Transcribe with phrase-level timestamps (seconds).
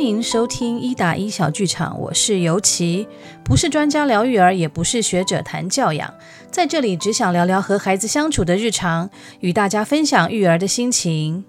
[0.00, 3.06] 欢迎收听一打一小剧场，我是尤琪，
[3.44, 6.14] 不是专家聊育儿，也不是学者谈教养，
[6.50, 11.44] 在这里只想聊聊和孩子相处的日常，与大家分享育儿的心情。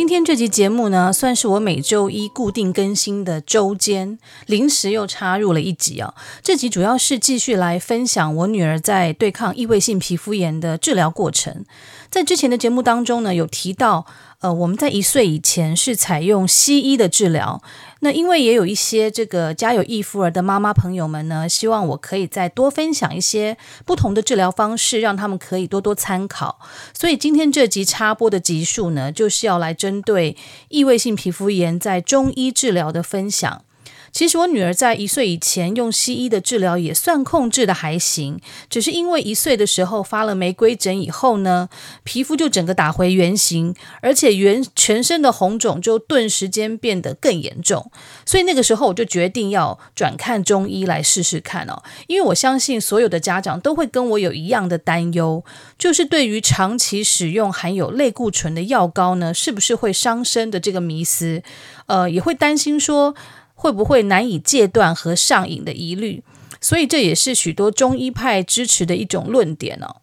[0.00, 6.14] 今天这集节目呢，算是我每周一固定更新的周间，临时又插入了一集啊。
[6.42, 11.66] 这集主要是继续来分享我女儿在对抗异位性皮肤炎的治疗过程。
[12.08, 14.06] 在之前的节目当中呢，有提到。
[14.40, 17.62] 呃，我们在一岁以前是采用西医的治疗。
[18.00, 26.58] 那因为也有一些这个家有异夫儿的妈妈朋友们呢，希望我可以再多分享一些不同的治疗方式，让他们可以多多参考。
[26.94, 30.34] 所以今天这集插播的集数呢，就是要来针对
[30.70, 33.64] 异位性皮肤炎在中医治疗的分享。
[34.12, 41.68] 其实我女儿在一岁以前用西医的治疗也算控制的还行，只是因为一岁的时候发了玫瑰疹以后呢，
[42.04, 47.90] 皮肤就整个打回原形，而且原全身的红肿就顿时间变得更严重，
[48.26, 55.44] 所以那个时候我就决定要转看中医来试试看哦，因为我相信所有的家长都会跟我有一样的担忧，
[55.78, 61.42] 就是对于长期使用含有类固醇的药膏呢，是不是会伤身的这个迷思，
[61.86, 63.14] 呃，也会担心说。
[63.60, 66.22] 会不会难以戒断和上瘾的疑虑，
[66.62, 69.96] 所以这也是许多中医派支持的一种论点哦。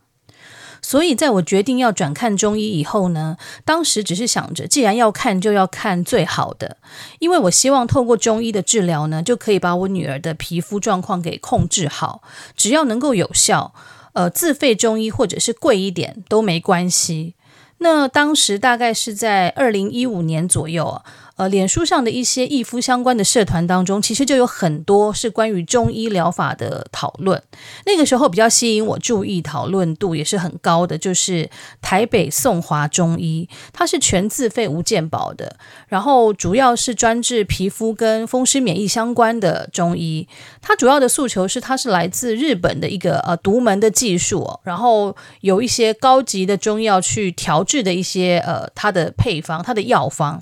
[0.80, 6.78] 所以在我决定要转看中医以后呢，当时只是想着，既然要看，就要看最好的，
[7.18, 12.22] 因为我希望透过中医的治疗呢，就可以把我女儿的皮肤状况给控制好，
[12.56, 13.74] 只要能够有效，
[14.14, 17.34] 呃，自费中医或者是贵一点都没关系。
[17.80, 21.04] 那当时大概是在二零一五年左右啊。
[21.38, 27.42] 呃，脸书上的一些异肤相关的社团当中，其实就有很多是关于中医疗法的讨论。
[27.86, 31.48] 那个时候比较吸引我注意、讨论度也是很高的，就是
[31.80, 40.28] 台北颂华中医，它是全自费无健保的，然后主要是专治皮肤跟风湿免疫相关的中医。
[40.60, 50.42] 它主要的诉求是，它是来自日本的一个呃独门的技术，然后有一些高级的中药去调制的一些呃它的配方、它的药方。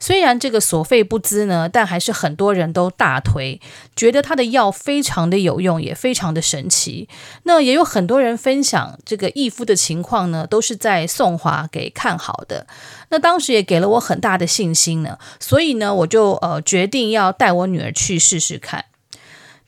[0.00, 3.60] 虽然这个所费不貲呢，但还是很多人都大推，
[3.94, 7.08] 觉得他的药非常的有用，也非常的神奇。
[7.44, 12.66] 那也有很多人分享这个易夫的情况呢，都是在宋华给看好的。
[13.10, 18.86] 那当时也给了我很大的信心呢，所以呢，我就呃决定要带我女儿去试试看。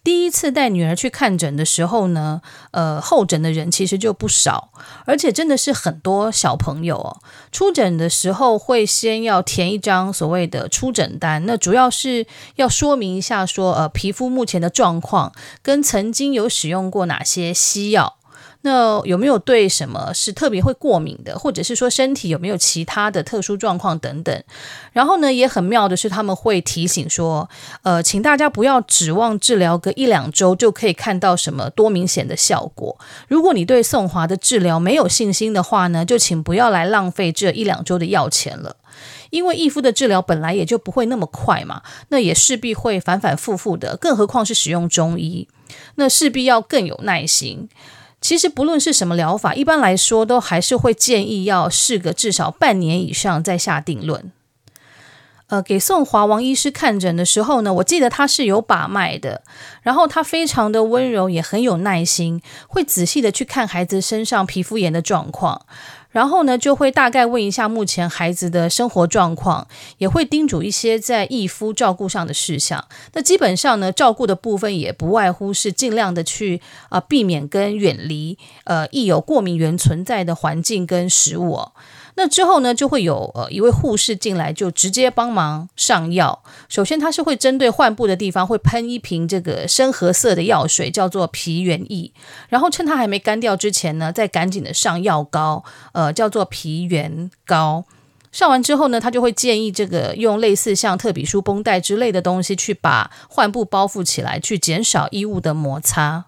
[0.04, 2.42] 第一次带女儿去看诊的时候呢，
[2.72, 4.68] 呃，候诊的人其实就不少，
[5.06, 7.16] 而且真的是很多小朋友哦。
[7.50, 12.26] 出诊的时候会先要填一张所谓的出诊单，那主要是
[12.56, 15.32] 要说明一下说，呃，皮肤目前的状况
[15.62, 18.16] 跟曾经有使用过哪些西药。
[18.66, 24.42] 那有没有对什么是特别会过敏的，或者是说身体有没有其他的特殊状况等等？
[24.94, 27.50] 然后呢，也很妙的是他们会提醒说，
[27.82, 32.98] 呃，请大家不要指望治疗个一两周就可以看到什么多明显的效果。
[33.28, 38.76] 如果你对宋华的治疗没有信心的话呢，就请不要来浪费这一两周的药钱了，
[39.28, 45.48] 因为异肤的治疗本来也就不会那么快嘛，那也势必会反反复复的，更何况是使用中医，
[45.96, 47.68] 那势必要更有耐心。
[48.24, 54.32] 其实不论是什么疗法，一般来说都还是会建议要试个至少半年以上再下定论。
[55.48, 59.42] 呃，给宋华王医师看诊的时候呢，我记得他是有把脉的，
[59.82, 65.66] 然后他非常的温柔，也很有耐心，会仔细的去看孩子身上皮肤炎的状况。
[66.14, 69.66] 然后呢，就会大概问一下目前孩子的生活状况，
[69.98, 72.84] 也会叮嘱一些在义夫照顾上的事项。
[73.14, 81.72] 那基本上呢，照顾的部分也不外乎是尽量的去啊、避免跟远离呃易有过敏源存在的环境跟食物哦。
[82.16, 86.42] 那之后呢，就会有呃一位护士进来，就直接帮忙上药。
[86.68, 92.12] 首先，他是会针对患部的地方会喷一瓶这个深褐色的药水，叫做皮原液。
[92.48, 97.84] 然后趁它还没干掉之前呢，再赶紧的上药膏，呃，叫做皮原膏。
[98.30, 106.26] 上完之后呢，他就会建议这个用类似像特比舒绷带之类的东西去把患部包覆起来，去减少衣物的摩擦。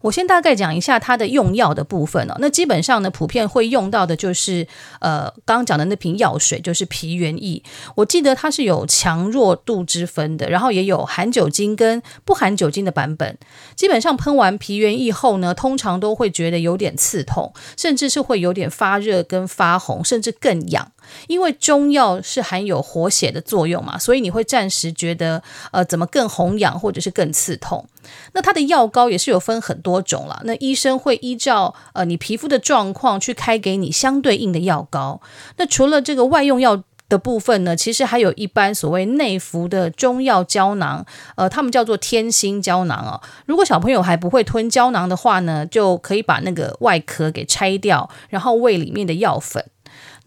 [0.00, 2.34] 我先大概讲一下它的用药的部分哦。
[2.38, 4.66] 那基本上呢，普遍会用到的就是
[5.00, 7.62] 呃，刚刚讲的那瓶药水，就是皮原液。
[7.96, 13.36] 我记得它是有强弱度之分的，然后也有含酒精跟不含酒精的版本。
[13.74, 20.92] 基本上喷完皮原液后呢，通常都会觉得有点刺痛，甚至是会有点发热跟发红，甚至更痒。
[21.26, 27.86] 因为中药是含有活血的作用嘛，所以你会暂时觉得呃怎么更红痒或者是更刺痛。
[28.32, 35.20] 那它的药膏也是有分很多种了，那医生会依照呃你皮肤的状况去开给你相对应的药膏。
[35.56, 41.06] 那除了这个外用药的部分呢，其实还有一般所谓内服的中药胶囊，
[41.36, 43.20] 呃，他们叫做天心胶囊哦。
[43.46, 49.64] 如果小朋友还不会吞胶囊的话呢，就可以把那个外壳给拆掉，然后喂里面的药粉。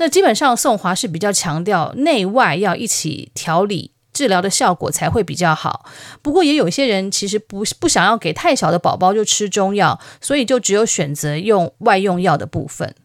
[0.01, 5.86] 那基本上宋华是比较强调内外要一起调理，治疗的效果才会比较好。
[6.24, 12.95] 不过也有一些人其实不不想要给太小的宝宝就吃中药，所以就只有选择用外用药的部分。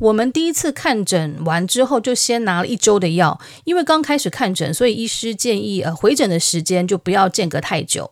[0.00, 8.10] 我们第一次看诊完之后，就先拿了一周的药，因为刚开始看诊，所以医师建议呃回诊的时间就不要间隔太久。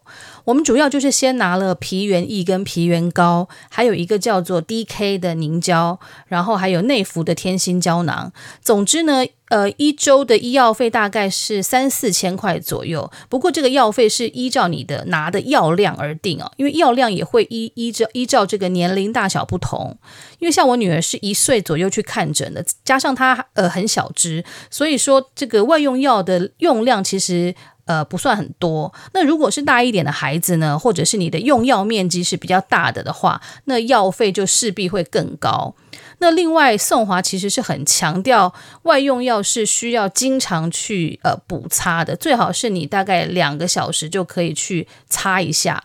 [0.51, 8.33] 我们主要就是先拿了皮原液跟皮原膏，还有一个叫做 DK 的凝胶，然后还有内服的天心胶囊。
[8.61, 13.09] 总之呢，呃，一周的医药费大概是三四千块左右。
[13.29, 19.97] 不过这个药费是依照你的拿的药量而定啊，因为药量也会依依照依照这个年龄大小不同。
[20.41, 27.55] 因为像我女儿是一岁左右去看诊的，加上她呃很小只，所以说这个外用药的用量其实。
[27.91, 28.95] 呃，不算很多。
[29.15, 35.75] 那如果是大一点的孩子呢，或者是你的用药面积是比较大的的话，那药费就势必会更高。
[36.21, 45.83] 那另外，颂华其实是很强调外用药是需要经常去呃补擦的，最好是你大概两个小时就可以去擦一下。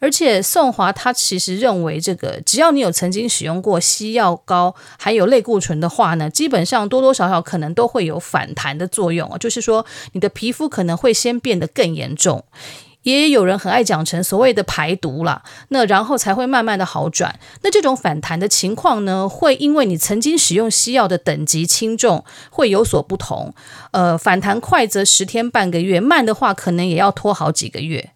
[0.00, 12.44] 而且颂华他其实认为，这个只要你有曾经使用过西药膏，还有类固醇的话呢，基本上多多少少可能都会有反弹的作用，就是说你的皮肤可能会先变得更严重。
[13.04, 17.38] 也有人很爱讲成所谓的排毒啦，那然后才会慢慢的好转。
[17.62, 23.54] 那这种反弹的情况呢，会因为你曾经使用西药的等级轻重会有所不同。
[23.92, 28.10] 呃，反弹快则十天半个月，慢的话可能也要拖好几个月。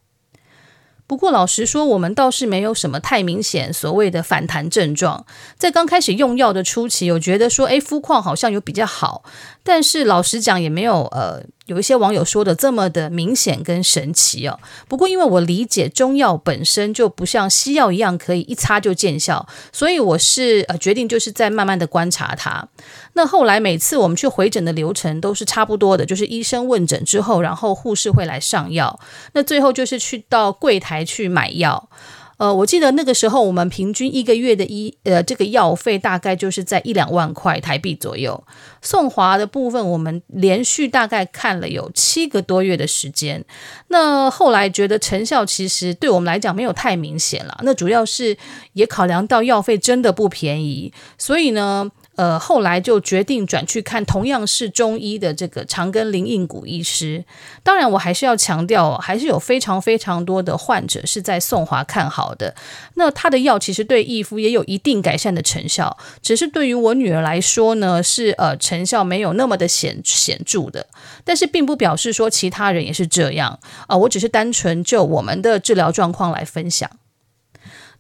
[1.06, 5.25] 不过老实说，我们倒是没有什么太明显所谓的反弹症状。
[5.56, 9.23] 在刚开始用药的初期，我觉得说，诶，肤况好像有比较好，
[9.68, 11.42] 但是老实讲也没有呃。
[11.68, 22.66] 有一些网友说的这么的明显跟神奇哦，不过因为我理解中药本身就不像西药一样可以一擦就见效，所以我是呃决定就是在慢慢的观察它。
[23.12, 28.98] 那后来每次我们去回诊的流程都是差不多的，就是医生问诊之后，然后护士会来上药，
[29.34, 31.90] 那最后就是去到柜台去买药。
[32.38, 38.43] 呃，我记得那个时候，我们平均一个月的医呃这个药费大概就是在一两万块台币左右。
[38.81, 43.44] 送华的部分，我们连续大概看了有七个多月的时间。
[43.88, 47.61] 那后来觉得成效其实对我们来讲没有太明显了。
[47.64, 48.37] 那主要是
[48.73, 51.90] 也考量到药费真的不便宜，所以呢。
[52.18, 57.24] 呃，后来就决定转去看同样是中医的这个长庚林应谷医师。
[57.62, 62.56] 当然，我还是要强调，还是有非常非常多的患者是在颂华看好的。
[62.94, 70.88] 那他的药其实对义肤也有一定改善的成效，只是对于我女儿来说呢，是呃成效没有那么的显显著的。
[71.22, 76.90] 但是并不表示说其他人也是这样啊，我只是单纯就我们的治疗状况来分享。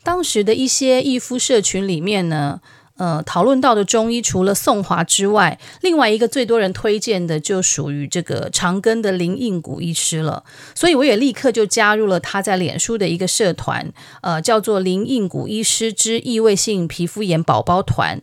[0.02, 2.60] 当时的一些义肤社群里面呢。
[2.98, 18.20] 呃，讨论到的中医除了宋华之外，另外一个最多人推荐的就属于这个长庚的林应谷医师了，所以我也立刻就加入了他在脸书的一个社团，呃，叫做林应谷医师之异位性皮肤炎宝宝团。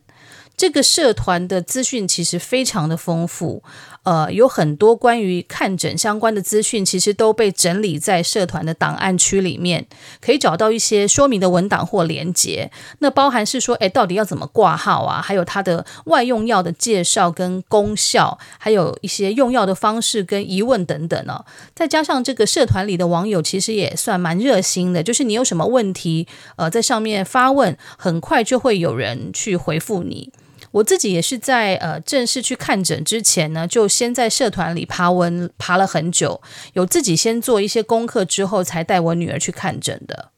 [0.58, 3.62] 这个社团的资讯其实非常的丰富。
[4.06, 9.88] 呃，有很多关于看诊相关的资讯，其实都被整理在社团的档案区里面，
[10.22, 12.72] 可以找到一些说明的文档或连接。
[13.00, 15.20] 那包含是说，诶，到底要怎么挂号啊？
[15.20, 21.44] 还有它的外用药的介绍跟功效，还有一些用药的方式跟疑问等等呢。
[21.74, 30.32] 再加上这个社团里的网友，其实也算蛮热心的，就是你有什么问题，呃，在上面发问，很快就会有人去回复你。
[30.76, 36.42] 我自己也是在呃正式去看诊之前呢，就先在社团里爬文爬了很久，
[36.74, 40.32] 有自己先做一些功课之后，才带我女儿去看诊的。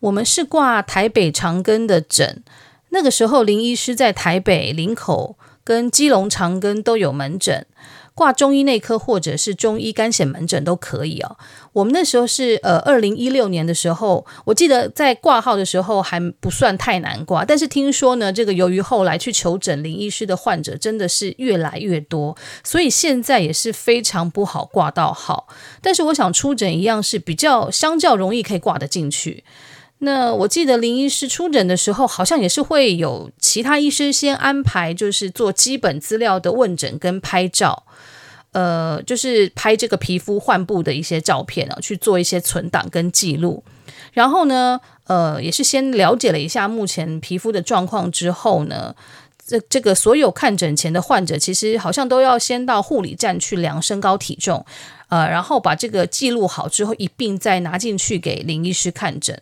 [0.00, 2.42] 我们是挂台北长庚的诊，
[2.88, 7.64] 那个时候林医师在台北林口跟基隆长庚都有门诊。
[8.14, 11.36] 挂中医内科或者是中医干癬门诊都可以哦。
[11.72, 25.48] 我们那时候是呃二零一六年的时候，我记得在挂号的时候还不算太难挂，但是听说呢，这个由于后来去求诊林医师的患者真的是越来越多，所以现在也是非常不好挂到号。
[25.80, 29.44] 但是我想出诊一样是比较相较容易可以挂得进去。
[30.04, 37.84] 那我记得林医师出诊的时候，好像也是会有其他医师先安排，就是做基本资料的问诊跟拍照，
[38.50, 43.62] 呃，就是拍这个皮肤患部的一些照片啊，去做一些存档跟记录。
[44.12, 48.96] 然后呢，呃，也是先了解了一下目前皮肤的状况之后呢，
[49.46, 54.66] 这这个所有看诊前的患者，其实好像都要先到护理站去量身高体重，
[55.10, 59.40] 呃，然后把这个记录好之后，一并再拿进去给林医师看诊。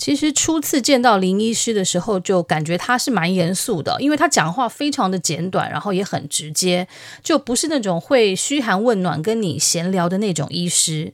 [0.00, 6.88] 其实初次见到林医师的时候，就感觉他是蛮严肃的，因为他讲话非常的简短，然后也很直接，
[7.22, 11.12] 就不是那种会嘘寒问暖跟你闲聊的那种医师。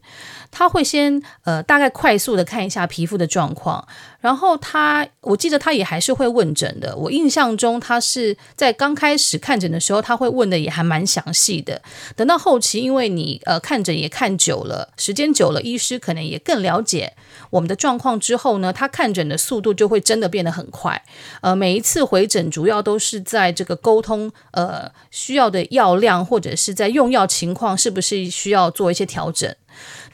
[0.51, 3.87] 他会先呃大概快速的看一下皮肤的状况，
[4.21, 6.97] 然后他我记得他也还是会问诊的。
[6.97, 11.83] 我印象中他是在刚开始看诊的时候，他会问的也还蛮详细的。
[12.15, 17.15] 等到后期，因为你呃看诊也看久了，时间久了，医师可能也更了解
[17.51, 21.03] 我们的状况之后呢，他看诊的速度就会真的变得很快。
[21.41, 29.55] 呃，每一次回诊主要都是在这个沟通呃需要的药量，或者是在用药情况是不是需要做一些调整。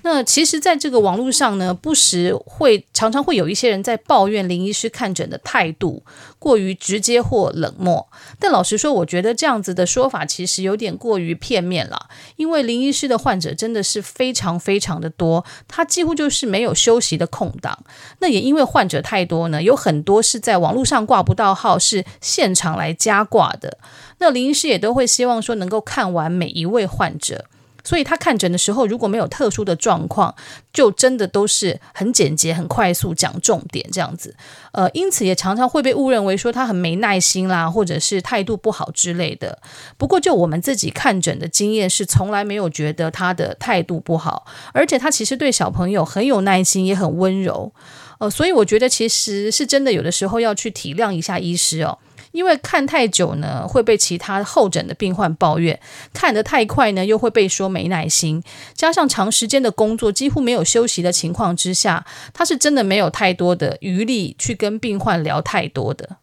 [0.04, 6.02] 那其实，在这个网络上呢，不时会常常会有一些人在抱怨林医师看诊的态度
[6.40, 8.08] 过于直接或冷漠。
[8.40, 12.08] 但老实说，我觉得这样子的说法其实有点过于片面了。
[12.34, 17.84] 因为林医师的患者真的是非常非常的多，他几乎就是没有休息的空档。
[18.18, 23.78] 那也因为患者太多呢，有很多是在网络上挂不到号，是现场来加挂的。
[24.18, 27.44] 那林医师也都会希望说能够看完每一位患者。
[27.84, 30.34] 所以他看诊的时候，如果没有特殊的状况，
[30.72, 34.34] 就真的都是很简洁、很快速讲重点这样子。
[34.72, 39.58] 呃，因此也常常会被误认为说他很没耐心啦，或者是态度不好之类的。
[39.96, 47.72] 不过就我们自己看诊的经验是，从来没有觉得他的态度不好，而且他其实对小朋友很有耐心，也很温柔。
[48.18, 51.98] 呃，所以我觉得其实是真的，有的时候要去体谅一下医师哦。
[52.32, 55.76] 因为看太久呢，会被其他候诊的病患抱怨；
[56.12, 58.42] 看得太快呢，又会被说没耐心。
[58.74, 66.16] 加上长时间的工作，几乎没有休息的情况之下，他是真的没有太多的余力去跟病患聊太多的。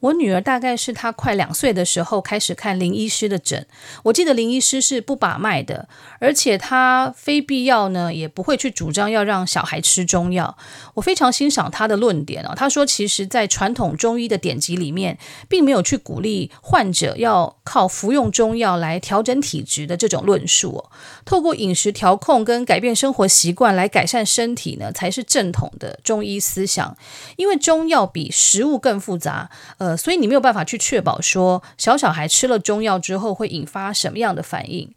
[0.00, 3.66] 我女儿大概是她快两岁的时候开始看林医师的诊。
[4.04, 5.88] 我记得林医师是不把脉的，
[6.18, 10.56] 而且他非必要呢也不会去主张要让小孩吃中药。
[10.94, 12.52] 我非常欣赏他的论点哦。
[12.56, 20.84] 他说，其实，在传统中医的典籍里面，并没有去鼓励患者要靠服用中药来调整体质的这种论述。
[21.24, 26.96] 透过饮食调控跟改变生活习惯来改善身体呢，才是正统的中医思想。
[27.36, 34.88] 因为中药比食物更复杂，呃所以你没有办法去确保说小小孩吃了中药之后会引发什么样的反应。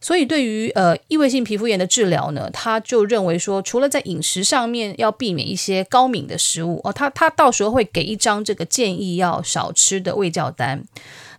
[0.00, 10.84] 所以对于呃异位性皮肤炎的治疗呢，他就认为说，除了在饮食上面要避免一些高敏的食物哦，他他到时候会给一张这个建议要少吃的胃教单。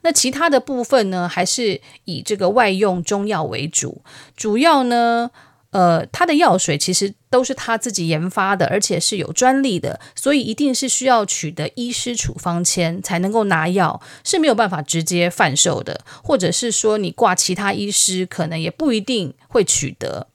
[0.02, 4.02] 那其他的部分呢，还是以这个外用中药为主，
[4.36, 5.32] 主要呢。
[5.72, 20.28] 呃，他的药水其实都是他自己研发的，而且是有专利的，所以一定是需要取得医师处方签才能够拿药，是没有办法直接贩售的，或者是说你挂其他医师，可能也不一定会取得。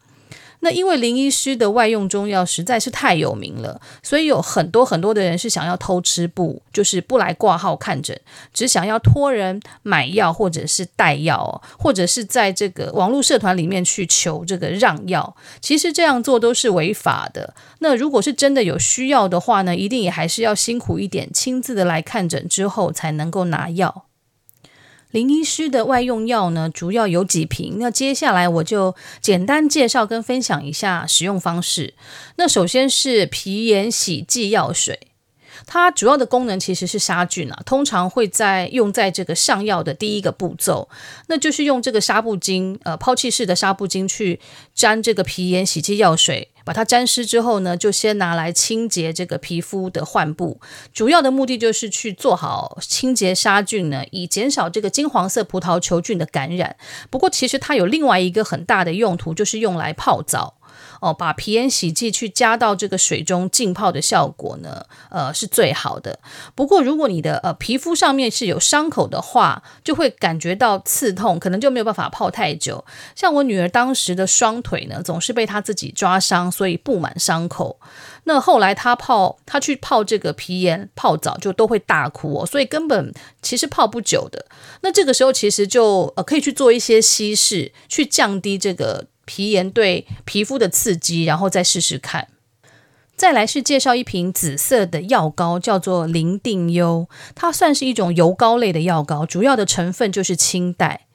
[0.66, 8.20] 那因为林医师的外用中药实在是太有名了，所以有很多很多的人是想要偷吃不，就是不来挂号看诊，
[8.52, 15.36] 只想要托人买药或者是带药，或者是在这个网络社团里面去求这个让药。
[15.60, 17.54] 其实这样做都是违法的。
[17.78, 24.05] 那如果是真的有需要的话呢，一定也还是要辛苦一点，亲自的来看诊之后才能够拿药。
[25.16, 27.76] 林医师的外用药呢，主要有几瓶。
[27.78, 31.94] 那接下来我就简单介绍跟分享一下使用方式。
[32.36, 35.00] 那首先是皮炎洗剂药水，
[35.66, 40.88] 它主要的功能其实是杀菌啊，通常会在用在这个上药的第一个步骤，
[41.26, 44.40] 那就是用这个纱布巾，呃，抛弃式的纱布巾去
[44.74, 46.50] 沾这个皮炎洗剂药水。
[46.64, 50.60] 把它沾湿之后呢，就先拿来清洁这个皮肤的患部，
[50.92, 56.74] 主要的目的就是去做好清洁杀菌呢，以减少这个金黄色葡萄球菌的感染。
[57.08, 60.55] 不过，其实它有另外一个很大的用途，就是用来泡澡。
[61.00, 66.18] 哦，把皮炎洗剂去加到这个水中浸泡的效果呢，呃，是最好的。
[66.54, 72.84] 不过，如果你的呃皮肤上面是有伤口的话，就会感觉到刺痛，可能就没有办法泡太久。
[73.14, 77.78] 像我女儿当时的双腿呢，总是被她自己抓伤，所以布满伤口。
[78.24, 84.46] 那后来她泡，她去泡这个皮炎泡澡，就都会大哭哦，所以根本其实泡不久的。
[84.80, 89.06] 那这个时候其实就呃可以去做一些稀释，去降低这个。
[89.26, 92.28] 皮炎对皮肤的刺激，然后再试试看。
[93.14, 101.06] 再来是介绍一瓶紫色的药膏，叫做林定优，它算是一种油膏类的药膏，主要的成分就是清代。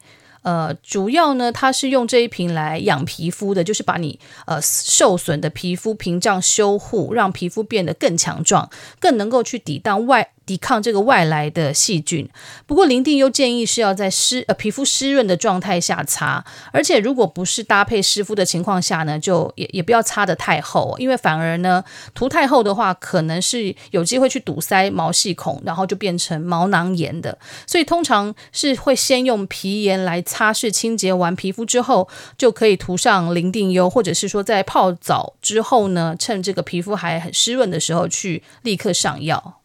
[0.41, 10.31] 呃，主要呢，它是用这一瓶来养皮肤的，就是把你呃受损的皮肤屏障修护，让皮肤变得更强壮，更能够去抵挡外。
[10.51, 12.27] 抵抗这个外来的细菌。
[12.65, 16.43] 不过零定优建议是要在湿呃皮肤湿润的状态下擦，
[16.73, 21.81] 而且如果不是搭配湿敷的情况下呢，就也也不要擦得太厚，因为反而呢
[22.13, 27.37] 涂太厚的话，可能是有机会去堵塞毛细孔，然后就变成毛囊炎的。
[27.65, 39.60] 所以通常是会先用皮炎来擦拭清洁完皮肤之后，就可以涂上零定优，或者是说在泡澡之后呢，趁这个皮肤还很湿润的时候去立刻上药。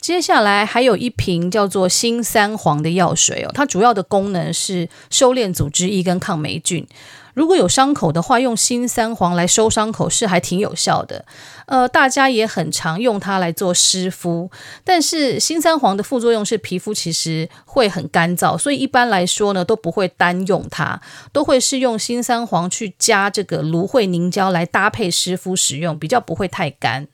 [0.00, 6.86] 接下来还有一瓶叫做新三黄的药水哦，它主要的功能是收敛组织液跟抗霉菌。
[7.34, 11.24] 如果有伤口的话，用新三黄来收伤口是还挺有效的。
[11.66, 14.50] 呃，大家也很常用它来做湿敷，
[14.82, 21.00] 但是新三黄的副作用是皮肤其实会很干燥，所以一般来说呢都不会单用它，
[21.32, 27.06] 都会是用新三黄去加这个芦荟凝胶来搭配湿敷使用，比较不会太干。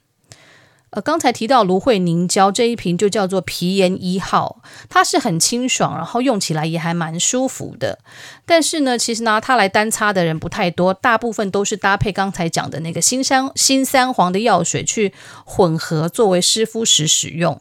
[0.94, 7.98] 呃，刚才提到芦荟凝胶这一瓶就叫做皮炎一号，它是很清爽，然后用起来也还蛮舒服的。
[8.46, 15.12] 但是呢，其实拿它来单擦的人不太多，大部分都是搭配刚才讲的那个新三新三黄的药水去
[15.44, 17.60] 混合作为湿敷时使用。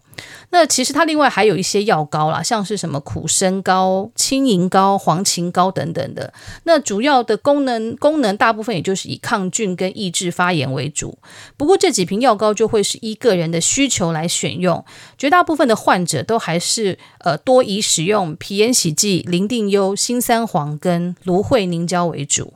[0.52, 6.32] 那其实它另外还有一些药膏啦，像是什么苦参膏、青银膏、黄芩膏等等的。
[6.66, 11.18] 那主要的功能功能大部分也就是以抗菌跟抑制发炎为主。
[11.58, 14.86] 不过这几瓶药膏就会是依个人的需求来选用，
[15.18, 22.54] 绝大部分的患者都还是呃多以使用皮炎洗剂、林定优、新三黄跟芦荟凝胶为主。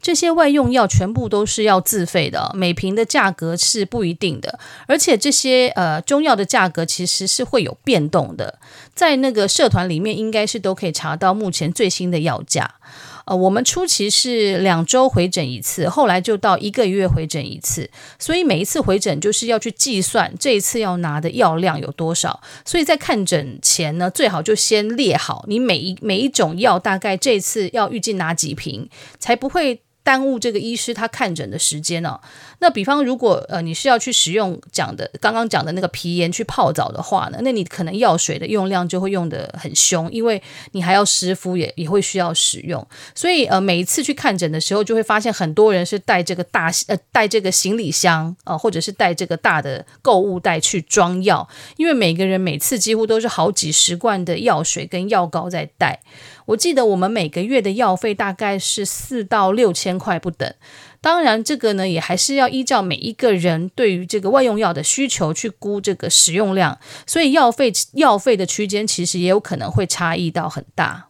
[0.00, 8.58] 这些外用药全部都是要自费的，每瓶的价格是不一定的，而且这些呃中药的价格其实是会有变动的。
[8.94, 12.74] 在那个社团里面，应该是都可以查到目前最新的药价。
[13.26, 22.40] 呃，我们初期是两周回诊一次，后来就到一个月回诊一次，所以每一次回诊就是要去计算这一次要拿的药量有多少。
[22.64, 29.80] 所以在看诊前呢，最好就先列好你每一每一种药大概这次要预计拿几瓶，才不会。
[30.04, 32.20] 耽误这个医师他看诊的时间哦。
[32.60, 40.40] 那比方如果呃你是要去使用讲的刚刚讲的那个皮炎去泡澡的话呢，那你可能药水的用量就会用得很凶，因为
[40.72, 42.86] 你还要湿敷也也会需要使用。
[43.14, 56.00] 所以呃每一次去看诊的时候，就会发现很多人是带这个大呃带这个行李箱啊、呃，或者是带这个大的购物袋去装药，因为每个人每次几乎都是好几十罐的药水跟药膏在带。
[56.46, 60.54] 我记得我们每个月的药费大概是四到六千块不等，
[61.00, 71.08] 当然这个呢也还是要依照每一个人对于这个外用药的需求去估这个使用量，所以药费药费的区间其实也有可能会差异到很大。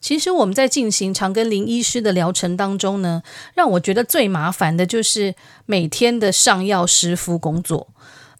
[0.00, 3.22] 其实我们在进行长庚林医师的疗程当中呢，
[3.54, 7.88] 让我觉得最麻烦的就是每天的上药湿敷工作，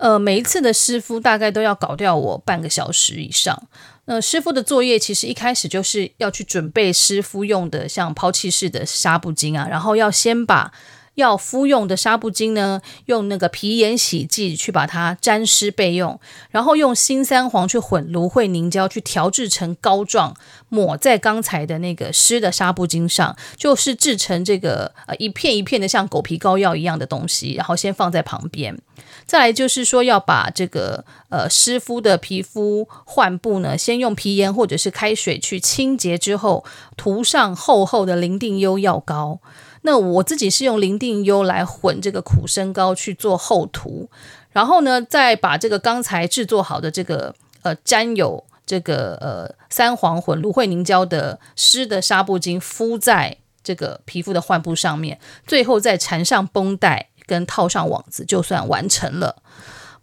[0.05, 3.63] 呃，每一次的湿敷大概都要搞掉我半个小时以上。
[4.05, 10.75] 那湿敷的作业其实一开始就是要去准备湿敷用的，像抛弃式的纱布巾啊，然后要先把
[11.15, 20.37] 要敷用的纱布巾呢，用那个皮炎洗剂去把它沾湿备用，然后用新三黄去混芦荟凝胶去调制成膏状，
[20.69, 28.79] 抹在刚才的那个湿的纱布巾上，就是制成这个呃一片一片的像狗皮膏药一样的东西，然后先放在旁边。
[29.27, 36.65] 再来就是说要把这个呃湿敷的皮肤患部呢，先用皮炎或者是开水去清洁之后，
[36.97, 39.41] 涂上厚厚的零定优药膏。
[39.83, 44.09] 那我自己是用零定优来混这个苦参膏去做厚涂，
[44.53, 59.43] 然后呢，再把这个刚才制作好的这个呃沾有这个呃三黄混芦荟凝胶的湿的纱布巾敷在这个皮肤的患部上面，最后再缠上绷带跟套上网子，就算完成了。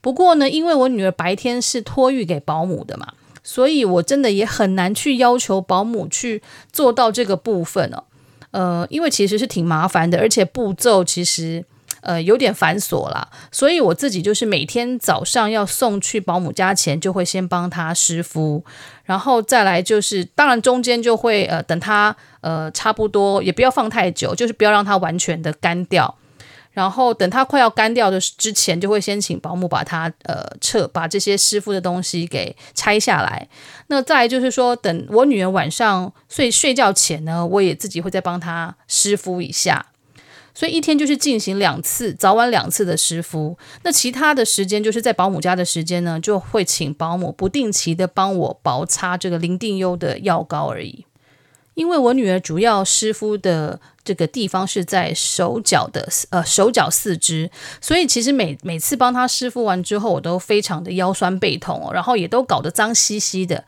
[0.01, 3.07] 不过呢，因为我女儿白天是托育给保姆的嘛，
[3.43, 8.03] 所以我真的也很难去要求保姆去做到这个部分哦。
[8.49, 11.63] 呃，因为其实是挺麻烦的，而且步骤其实
[12.01, 18.63] 呃有点繁琐啦，所以我自己就是每天早上要送去保姆家前，就会先帮他湿敷，
[19.05, 26.17] 然后再来就是，当然中间就会呃等他呃差不多，也不要放太久，就是不要让它完全的干掉。
[26.71, 33.47] 然后等它快要干掉的之前，就会先请保姆把它呃撤，把这些湿敷的东西给拆下来。
[33.87, 39.87] 那再来就是说，等我女儿晚上睡睡觉前呢，我也自己会再帮她湿敷一下。
[40.53, 43.57] 所以一天就是进行两次，早晚两次的湿敷。
[43.83, 51.05] 那其他的时间就是在保姆家的时间呢，就会请保姆不定期的帮我薄擦这个林定优的药膏而已。
[51.73, 63.65] 因为我女儿主要湿敷的这个地方是在手脚的呃手脚四肢，所以其实每每次帮她湿敷完之后，我都非常的腰酸背痛哦，然后也都搞得脏兮兮的。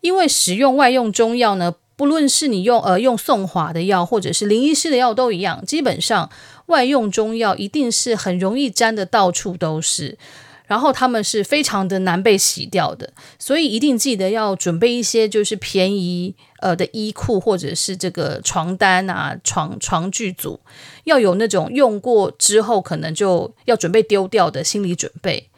[0.00, 1.74] 因为使用外用中药呢。
[1.98, 6.28] 不论是你用呃用宋华的药，或者是林医师的药都一样，基本上
[6.66, 10.18] 外用中药一定是很容易沾的到处都是，
[10.66, 20.60] 然后他们是非常的难被洗掉的，所以一定记得要准备一些就是便宜呃的衣裤或者是这个床单啊床床具组，
[21.04, 25.48] 要有那种用过之后可能就要准备丢掉的心理准备。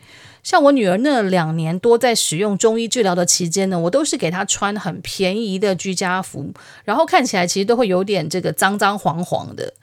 [0.45, 6.53] 像我女儿那两年多在使用中医治疗的期间呢，我都是给她穿很便宜的居家服，
[6.85, 9.75] 然后看起来其实都会有点这个脏脏黄黄的，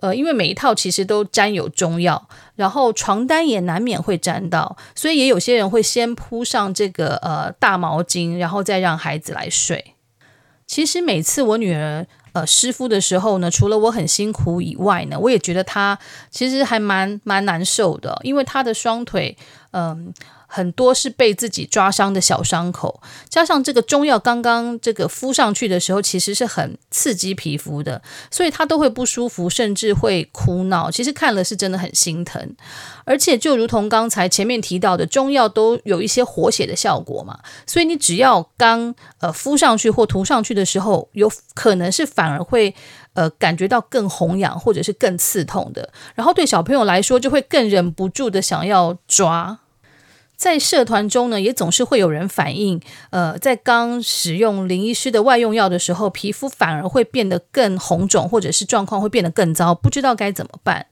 [0.00, 9.94] 呃，因为每一套其实都沾有中药，然后床单也难免会沾到，所以也有些人会先铺上这个呃大毛巾，然后再让孩子来睡。
[10.66, 15.98] 其实每次我女儿呃湿敷的时候呢，除了我很辛苦以外呢，我也觉得她
[16.30, 19.36] 其实还蛮蛮难受的，因为她的双腿。
[19.70, 20.14] 嗯，
[20.50, 30.90] 很多是被自己抓伤的小伤口，加上这个中药刚刚这个敷上去的时候，其实是很刺激皮肤的，所以他都会不舒服，甚至会哭闹。
[30.90, 32.56] 其实看了是真的很心疼，
[33.04, 42.74] 而且就如同刚才前面提到的，中药都有一些活血的效果嘛，所以你只要刚呃敷上去或涂上去的时候，有可能是反而会
[43.12, 49.58] 呃感觉到更红痒或者是更刺痛的，然后对小朋友来说就会更忍不住的想要抓。
[50.38, 60.86] 在社团中呢，也总是会有人反映，呃，在刚使用林医师的外用药的时候，皮肤反而会变得更红肿，或者是状况会变得更糟，不知道该怎么办。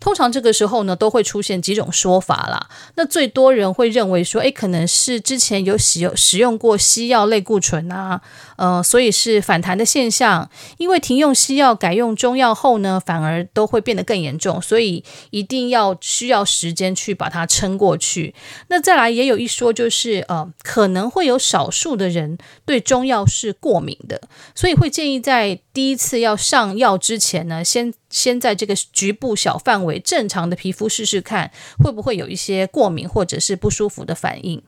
[0.00, 2.68] 通常这个时候呢，都会出现几种说法啦。
[2.96, 8.22] 那最多人会认为说，诶，可能是之前有使用使用过西药类固醇啊，
[8.56, 10.50] 呃，所以是反弹的现象。
[10.78, 18.34] 因为停用西药改用中药后呢，反而都会变得更严重，所以一定要需要时间去把它撑过去。
[18.68, 24.22] 那再来也有一说，就是呃，可能会有少数的人对中药是过敏的，
[24.54, 27.92] 所以会建议在第一次要上药之前呢，先。
[28.10, 31.50] 先在这个局部小范围正常的皮肤试试看，
[31.82, 34.62] 会不会有一些过敏或者是不舒服的反应。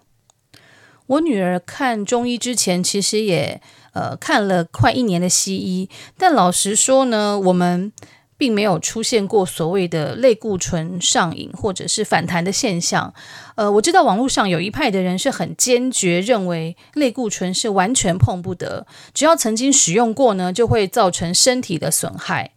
[1.08, 3.60] 我女儿看中医之前，其实也
[3.92, 7.92] 呃看了快一年的西医，但老实说呢，我们
[8.38, 13.12] 并没有出现过所谓的类固醇上瘾或者是反弹的现象。
[13.56, 22.52] 呃，我知道网络上有一派的人是很坚决认为类固醇是完全碰不得，只要曾经使用过呢，就会造成身体的损害。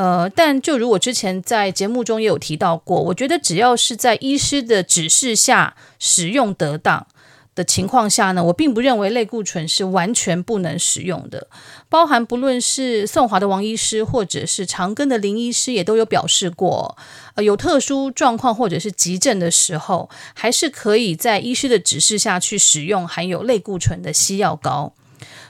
[0.00, 7.06] 呃，但就如我之前在节目中也有提到过，我觉得只要是在医师的指示下使用得当
[7.54, 11.48] 的情况下呢，我并不认为类固醇是完全不能使用的。
[11.90, 16.96] 包含不论是颂华的王医师，或者是长庚的林医师，也都有表示过，
[17.34, 24.94] 呃，有特殊状况或者是急症的时候，还是可以在医师的指示下去使用含有类固醇的西药膏。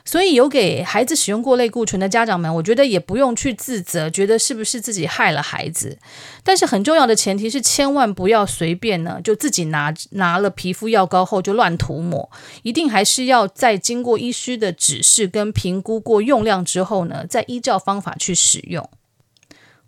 [0.04, 5.98] 所以有给孩子使用过类固醇的家长们，我觉得也不用去自责，觉得是不是自己害了孩子。
[6.42, 12.30] 但是很重要的前提是，千万不要随便呢，就自己拿拿了皮肤药膏后就乱涂抹，
[12.62, 18.88] 一定还是要在经过医师的指示跟评估过用量之后呢，再依照方法去使用。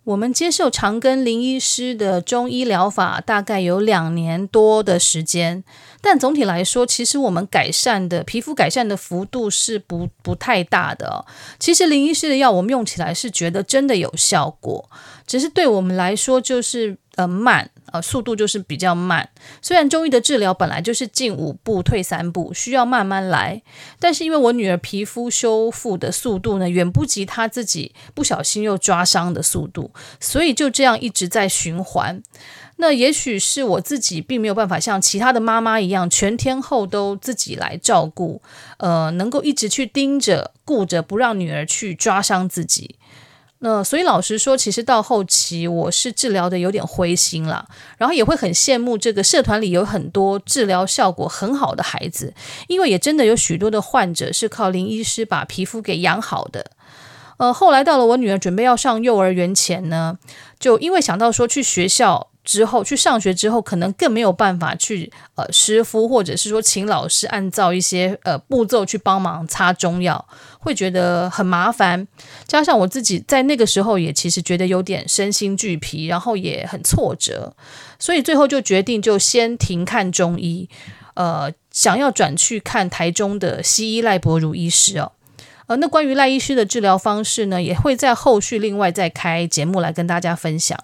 [0.05, 5.63] 我们接受长庚林医师的中医疗法，大概有两年多的时间。
[6.01, 11.25] 但总体来说，其实我们改善的皮肤改善的幅度是不不太大的。
[11.61, 14.91] 其实林医师的药我们用起来是觉得真的有效果，
[15.25, 17.71] 只是对我们来说就是呃慢。
[17.93, 19.29] 呃，速度就是比较慢。
[19.61, 23.61] 虽然中医的治疗本来就是进五步退三步，需要慢慢来，
[24.01, 32.23] 但是因为我女儿皮肤修复的速度呢，远不及她自己不小心又抓伤的速度，所以就这样一直在循环。
[32.77, 38.41] 那也许是我自己并没有办法像其他的妈妈一样，全天候都自己来照顾，
[38.79, 42.97] 呃，能够一直去盯着顾着，不让女儿去抓伤自己。
[43.65, 52.35] 那所以老实说，其实到后期我是治疗的有点灰心了，然后也会很羡慕这个社团里有很多治疗效果很好的孩子，
[52.67, 56.73] 因为也真的有许多的患者是靠林医师把皮肤给养好的。
[57.37, 60.19] 呃，后来到了我女儿准备要上幼儿园前呢，
[60.59, 70.27] 就因为想到说去学校之后去上学之后，可能更没有办法去呃湿敷，或者是说请老师按照一些呃步骤去帮忙擦中药，
[70.59, 72.07] 会觉得很麻烦。
[72.47, 77.55] 加上我自己在那个时候也其实觉得有点身心俱疲，然后也很挫折，
[77.99, 80.69] 所以最后就决定就先停看中医，
[81.15, 85.13] 呃，想要转去看台中的西医赖伯如医师哦。
[85.69, 90.77] 呃，那关于赖医师的治疗方式呢，也会在后续另外再开节目来跟大家分享。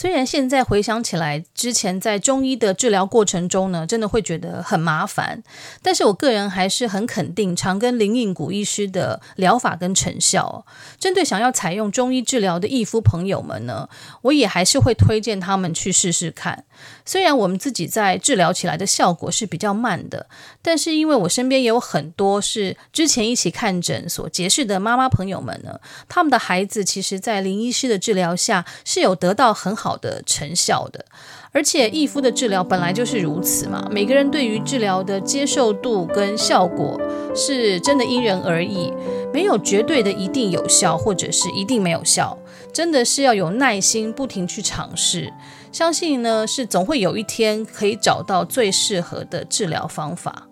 [0.00, 5.42] 虽然现在回想起来，之前在中医的治疗过程中呢，真的会觉得很麻烦，
[5.82, 10.64] 但是我个人还是很肯定长庚林应谷医师的疗法跟成效。
[10.98, 13.90] 针对想要采用中医治疗的义夫朋友们呢，
[14.22, 16.64] 我也还是会推荐他们去试试看。
[17.04, 20.30] 虽然我们自己在治疗起来的效果是比较慢的，
[20.62, 31.04] 但是因为我身边也有很多是之前一起看诊所结识的妈妈朋友们呢，他们的孩子其实在林医师的治疗下是有得到很好好的成效的，
[31.50, 37.00] 而且异肤的治疗本来就是如此嘛，每个人对于治疗的接受度跟效果
[37.34, 38.92] 是真的因人而异，
[39.34, 42.38] 没有绝对的一定有效或者是一定没有效，
[42.72, 45.32] 真的是要有耐心，不停去尝试，
[45.72, 50.46] 相信呢是总会有一天可以找到最适合的治疗方法。